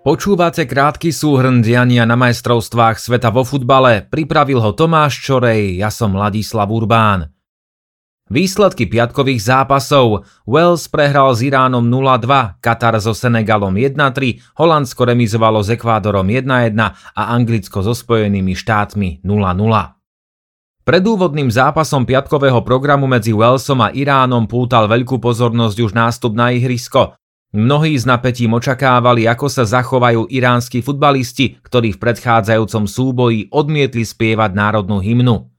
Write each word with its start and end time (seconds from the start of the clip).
Počúvate 0.00 0.64
krátky 0.64 1.12
súhrn 1.12 1.60
diania 1.60 2.08
na 2.08 2.16
majstrovstvách 2.16 2.96
sveta 2.96 3.28
vo 3.28 3.44
futbale, 3.44 4.08
pripravil 4.08 4.56
ho 4.56 4.72
Tomáš 4.72 5.20
Čorej, 5.20 5.76
ja 5.76 5.92
som 5.92 6.16
Ladislav 6.16 6.72
Urbán. 6.72 7.28
Výsledky 8.32 8.88
piatkových 8.88 9.44
zápasov. 9.44 10.24
Wales 10.48 10.88
prehral 10.88 11.36
s 11.36 11.44
Iránom 11.44 11.84
0-2, 11.84 12.64
Katar 12.64 12.96
so 12.96 13.12
Senegalom 13.12 13.76
1-3, 13.76 14.40
Holandsko 14.56 15.04
remizovalo 15.04 15.60
s 15.60 15.68
Ekvádorom 15.76 16.32
1-1 16.32 16.80
a 17.12 17.22
Anglicko 17.36 17.84
so 17.84 17.92
Spojenými 17.92 18.56
štátmi 18.56 19.20
0-0. 19.20 19.28
Pred 20.80 21.04
úvodným 21.04 21.52
zápasom 21.52 22.08
piatkového 22.08 22.64
programu 22.64 23.04
medzi 23.04 23.36
Walesom 23.36 23.84
a 23.84 23.92
Iránom 23.92 24.48
pútal 24.48 24.88
veľkú 24.88 25.20
pozornosť 25.20 25.76
už 25.76 25.92
nástup 25.92 26.32
na 26.32 26.56
ihrisko. 26.56 27.19
Mnohí 27.50 27.98
s 27.98 28.06
napätím 28.06 28.54
očakávali, 28.54 29.26
ako 29.26 29.50
sa 29.50 29.66
zachovajú 29.66 30.30
iránsky 30.30 30.86
futbalisti, 30.86 31.58
ktorí 31.58 31.98
v 31.98 31.98
predchádzajúcom 31.98 32.86
súboji 32.86 33.50
odmietli 33.50 34.06
spievať 34.06 34.54
národnú 34.54 35.02
hymnu. 35.02 35.50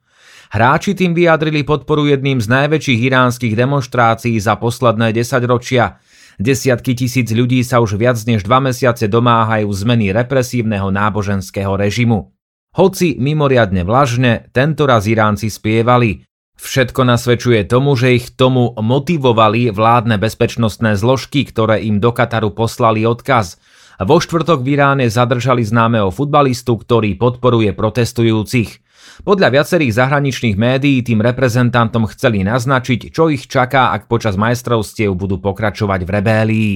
Hráči 0.55 0.95
tým 0.95 1.11
vyjadrili 1.11 1.67
podporu 1.67 2.07
jedným 2.07 2.39
z 2.39 2.47
najväčších 2.47 3.01
iránskych 3.11 3.53
demonstrácií 3.59 4.39
za 4.39 4.55
posledné 4.55 5.11
desaťročia. 5.11 5.99
Desiatky 6.39 6.95
tisíc 6.95 7.27
ľudí 7.35 7.59
sa 7.59 7.83
už 7.83 7.99
viac 7.99 8.15
než 8.23 8.47
dva 8.47 8.63
mesiace 8.63 9.11
domáhajú 9.11 9.67
zmeny 9.67 10.15
represívneho 10.15 10.95
náboženského 10.95 11.75
režimu. 11.75 12.31
Hoci 12.71 13.19
mimoriadne 13.19 13.83
vlažne, 13.83 14.47
tento 14.55 14.87
raz 14.87 15.11
Iránci 15.11 15.51
spievali. 15.51 16.23
Všetko 16.61 17.09
nasvedčuje 17.09 17.65
tomu, 17.65 17.97
že 17.97 18.21
ich 18.21 18.37
tomu 18.37 18.77
motivovali 18.77 19.73
vládne 19.73 20.21
bezpečnostné 20.21 20.93
zložky, 20.93 21.41
ktoré 21.41 21.81
im 21.81 21.97
do 21.97 22.13
Kataru 22.13 22.53
poslali 22.53 23.01
odkaz. 23.01 23.57
Vo 23.97 24.21
štvrtok 24.21 24.61
v 24.61 24.77
Iráne 24.77 25.09
zadržali 25.09 25.65
známeho 25.65 26.13
futbalistu, 26.13 26.77
ktorý 26.77 27.17
podporuje 27.17 27.73
protestujúcich. 27.73 28.77
Podľa 29.25 29.57
viacerých 29.57 29.97
zahraničných 29.97 30.53
médií 30.53 31.01
tým 31.01 31.25
reprezentantom 31.25 32.05
chceli 32.13 32.45
naznačiť, 32.45 33.09
čo 33.09 33.33
ich 33.33 33.49
čaká, 33.49 33.89
ak 33.97 34.05
počas 34.05 34.37
majstrovstiev 34.37 35.17
budú 35.17 35.41
pokračovať 35.41 36.05
v 36.05 36.09
rebélii. 36.13 36.75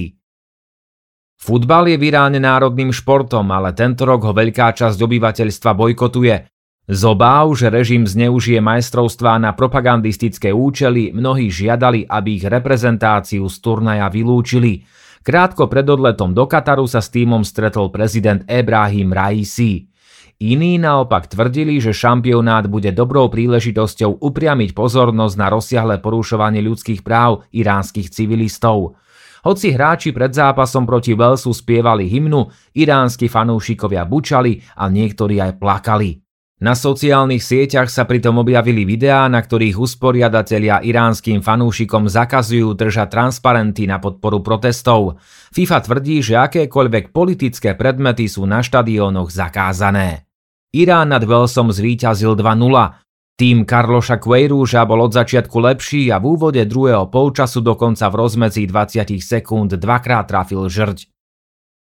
Futbal 1.38 1.94
je 1.94 1.96
v 2.00 2.10
Iráne 2.10 2.42
národným 2.42 2.90
športom, 2.90 3.54
ale 3.54 3.70
tento 3.70 4.02
rok 4.02 4.26
ho 4.26 4.34
veľká 4.34 4.74
časť 4.74 4.98
obyvateľstva 4.98 5.70
bojkotuje. 5.78 6.55
Z 6.86 7.02
obáv, 7.02 7.50
že 7.58 7.66
režim 7.66 8.06
zneužije 8.06 8.62
majstrovstvá 8.62 9.42
na 9.42 9.50
propagandistické 9.58 10.54
účely, 10.54 11.10
mnohí 11.10 11.50
žiadali, 11.50 12.06
aby 12.06 12.38
ich 12.38 12.46
reprezentáciu 12.46 13.42
z 13.50 13.56
turnaja 13.58 14.06
vylúčili. 14.06 14.86
Krátko 15.26 15.66
pred 15.66 15.82
odletom 15.82 16.30
do 16.30 16.46
Kataru 16.46 16.86
sa 16.86 17.02
s 17.02 17.10
týmom 17.10 17.42
stretol 17.42 17.90
prezident 17.90 18.46
Ebrahim 18.46 19.10
Raisi. 19.10 19.90
Iní 20.38 20.78
naopak 20.78 21.26
tvrdili, 21.26 21.82
že 21.82 21.90
šampionát 21.90 22.70
bude 22.70 22.94
dobrou 22.94 23.26
príležitosťou 23.34 24.22
upriamiť 24.22 24.70
pozornosť 24.70 25.34
na 25.34 25.46
rozsiahle 25.50 25.98
porušovanie 25.98 26.62
ľudských 26.62 27.02
práv 27.02 27.42
iránskych 27.50 28.14
civilistov. 28.14 28.94
Hoci 29.42 29.74
hráči 29.74 30.14
pred 30.14 30.30
zápasom 30.30 30.86
proti 30.86 31.18
Walesu 31.18 31.50
spievali 31.50 32.06
hymnu, 32.06 32.46
iránsky 32.78 33.26
fanúšikovia 33.26 34.06
bučali 34.06 34.62
a 34.78 34.86
niektorí 34.86 35.42
aj 35.42 35.58
plakali. 35.58 36.25
Na 36.56 36.72
sociálnych 36.72 37.44
sieťach 37.44 37.92
sa 37.92 38.08
pritom 38.08 38.40
objavili 38.40 38.88
videá, 38.88 39.28
na 39.28 39.44
ktorých 39.44 39.76
usporiadatelia 39.76 40.80
iránskym 40.80 41.44
fanúšikom 41.44 42.08
zakazujú 42.08 42.72
držať 42.72 43.12
transparenty 43.12 43.84
na 43.84 44.00
podporu 44.00 44.40
protestov. 44.40 45.20
FIFA 45.52 45.78
tvrdí, 45.84 46.24
že 46.24 46.40
akékoľvek 46.40 47.12
politické 47.12 47.76
predmety 47.76 48.24
sú 48.24 48.48
na 48.48 48.64
štadiónoch 48.64 49.28
zakázané. 49.28 50.24
Irán 50.72 51.12
nad 51.12 51.28
Velsom 51.28 51.76
zvíťazil 51.76 52.32
2-0. 52.32 53.04
Tým 53.36 53.68
Karloša 53.68 54.16
Queirúža 54.16 54.88
bol 54.88 55.04
od 55.04 55.12
začiatku 55.12 55.60
lepší 55.60 56.08
a 56.08 56.16
v 56.16 56.40
úvode 56.40 56.64
druhého 56.64 57.12
polčasu 57.12 57.60
dokonca 57.60 58.08
v 58.08 58.16
rozmedzi 58.16 58.64
20 58.64 59.20
sekúnd 59.20 59.76
dvakrát 59.76 60.24
trafil 60.24 60.72
žrť. 60.72 61.15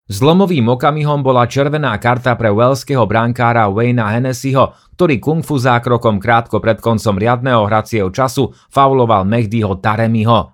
Zlomovým 0.05 0.69
okamihom 0.69 1.25
bola 1.25 1.49
červená 1.49 1.97
karta 1.97 2.37
pre 2.37 2.53
welského 2.53 3.09
brankára 3.09 3.73
Wayna 3.73 4.13
Hennessyho, 4.13 4.77
ktorý 5.01 5.17
kungfu 5.17 5.57
zákrokom 5.57 6.21
krátko 6.21 6.61
pred 6.61 6.77
koncom 6.77 7.17
riadného 7.17 7.65
hracieho 7.65 8.13
času 8.13 8.53
fauloval 8.69 9.25
Mehdiho 9.25 9.81
Taremiho. 9.81 10.53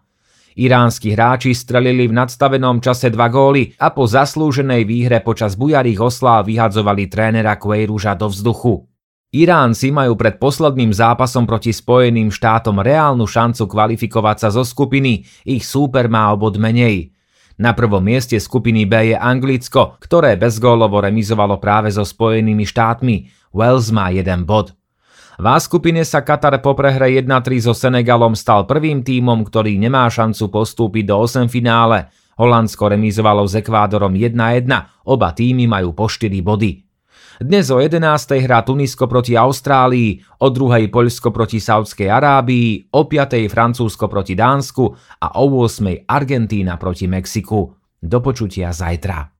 Iránsky 0.54 1.18
hráči 1.18 1.50
strelili 1.50 2.06
v 2.06 2.14
nadstavenom 2.14 2.78
čase 2.78 3.10
dva 3.10 3.26
góly 3.26 3.74
a 3.82 3.90
po 3.90 4.06
zaslúženej 4.06 4.86
výhre 4.86 5.18
počas 5.18 5.58
bujarých 5.58 5.98
osláv 5.98 6.46
vyhadzovali 6.46 7.10
trénera 7.10 7.58
Queiruža 7.58 8.14
do 8.14 8.30
vzduchu. 8.30 8.86
Iránci 9.34 9.90
majú 9.90 10.14
pred 10.14 10.38
posledným 10.38 10.94
zápasom 10.94 11.50
proti 11.50 11.74
Spojeným 11.74 12.30
štátom 12.30 12.78
reálnu 12.78 13.26
šancu 13.26 13.66
kvalifikovať 13.66 14.46
sa 14.46 14.48
zo 14.54 14.62
skupiny, 14.62 15.26
ich 15.42 15.66
súper 15.66 16.06
má 16.06 16.30
obod 16.30 16.54
menej. 16.54 17.18
Na 17.60 17.76
prvom 17.76 18.00
mieste 18.00 18.40
skupiny 18.40 18.88
B 18.88 19.12
je 19.12 19.16
Anglicko, 19.20 20.00
ktoré 20.00 20.40
bezgólovo 20.40 20.96
remizovalo 21.04 21.60
práve 21.60 21.92
so 21.92 22.08
Spojenými 22.08 22.64
štátmi. 22.64 23.28
Wales 23.52 23.92
má 23.92 24.08
jeden 24.08 24.48
bod. 24.48 24.72
V 25.36 25.44
A 25.44 25.60
skupine 25.60 26.00
sa 26.08 26.24
Katar 26.24 26.56
po 26.64 26.72
prehre 26.72 27.20
1-3 27.20 27.28
so 27.60 27.76
Senegalom 27.76 28.32
stal 28.32 28.64
prvým 28.64 29.04
tímom, 29.04 29.44
ktorý 29.44 29.76
nemá 29.76 30.08
šancu 30.08 30.48
postúpiť 30.48 31.12
do 31.12 31.20
8 31.20 31.52
finále. 31.52 32.08
Holandsko 32.40 32.96
remizovalo 32.96 33.44
s 33.44 33.52
Ekvádorom 33.60 34.16
1-1, 34.16 34.64
oba 35.04 35.28
týmy 35.36 35.68
majú 35.68 35.92
po 35.92 36.08
4 36.08 36.32
body. 36.40 36.89
Dnes 37.40 37.72
o 37.72 37.80
11. 37.80 38.04
hrá 38.44 38.60
Tunisko 38.60 39.08
proti 39.08 39.32
Austrálii, 39.32 40.20
o 40.44 40.52
2. 40.52 40.92
Poľsko 40.92 41.32
proti 41.32 41.56
Saudskej 41.56 42.12
Arábii, 42.12 42.92
o 42.92 43.08
5. 43.08 43.48
Francúzsko 43.48 44.12
proti 44.12 44.36
Dánsku 44.36 44.84
a 45.24 45.40
o 45.40 45.48
8. 45.64 46.04
Argentína 46.04 46.76
proti 46.76 47.08
Mexiku. 47.08 47.72
Do 48.00 48.18
počutia 48.20 48.76
zajtra. 48.76 49.39